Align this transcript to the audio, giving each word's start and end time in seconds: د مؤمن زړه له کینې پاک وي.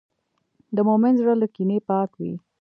د 0.75 0.77
مؤمن 0.87 1.13
زړه 1.21 1.33
له 1.41 1.47
کینې 1.55 1.77
پاک 1.89 2.09
وي. 2.21 2.33